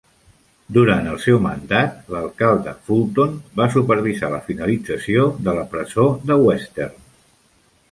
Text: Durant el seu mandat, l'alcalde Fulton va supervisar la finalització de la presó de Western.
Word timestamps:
Durant 0.77 1.09
el 1.09 1.19
seu 1.25 1.37
mandat, 1.43 1.99
l'alcalde 2.13 2.73
Fulton 2.87 3.37
va 3.61 3.69
supervisar 3.77 4.33
la 4.33 4.41
finalització 4.49 5.29
de 5.49 5.57
la 5.61 5.69
presó 5.77 6.11
de 6.33 6.43
Western. 6.49 7.01